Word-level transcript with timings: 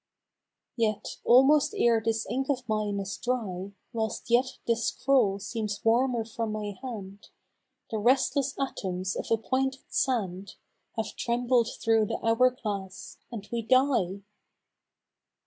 Yes, 0.77 1.19
almost 1.23 1.75
ere 1.77 2.01
this 2.03 2.25
ink 2.27 2.49
of 2.49 2.67
mine 2.67 2.99
is 2.99 3.17
dry, 3.17 3.71
Whilst 3.93 4.31
yet 4.31 4.57
this 4.65 4.87
scroll 4.87 5.37
seems 5.37 5.85
warmer 5.85 6.25
from 6.25 6.51
my 6.53 6.73
hand 6.81 7.29
The 7.91 7.99
restless 7.99 8.55
atoms 8.59 9.15
of 9.15 9.29
appointed 9.29 9.85
sand 9.93 10.55
Have 10.95 11.15
trembled 11.15 11.67
through 11.79 12.07
the 12.07 12.17
hour 12.25 12.49
glass 12.49 13.19
and 13.31 13.47
we 13.51 13.61
die 13.61 14.23